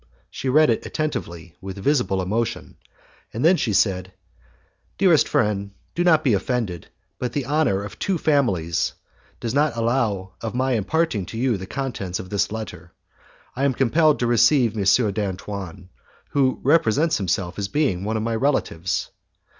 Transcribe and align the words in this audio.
She 0.31 0.49
read 0.49 0.71
it 0.71 0.83
attentively 0.83 1.55
with 1.61 1.77
visible 1.77 2.23
emotion, 2.23 2.77
and 3.31 3.45
then 3.45 3.55
she 3.55 3.71
said, 3.71 4.11
"Dearest 4.97 5.27
friend, 5.27 5.73
do 5.93 6.03
not 6.03 6.23
be 6.23 6.33
offended, 6.33 6.87
but 7.19 7.33
the 7.33 7.45
honour 7.45 7.83
of 7.83 7.99
two 7.99 8.17
families 8.17 8.93
does 9.39 9.53
not 9.53 9.75
allow 9.77 10.33
of 10.41 10.55
my 10.55 10.71
imparting 10.71 11.27
to 11.27 11.37
you 11.37 11.55
the 11.55 11.67
contents 11.67 12.17
of 12.19 12.31
this 12.31 12.51
letter. 12.51 12.93
I 13.55 13.63
am 13.63 13.75
compelled 13.75 14.17
to 14.21 14.25
receive 14.25 14.75
M. 14.75 15.11
d'Antoine, 15.11 15.89
who 16.31 16.59
represents 16.63 17.17
himself 17.17 17.59
as 17.59 17.67
being 17.67 18.03
one 18.03 18.17
of 18.17 18.23
my 18.23 18.35
relatives." 18.35 19.11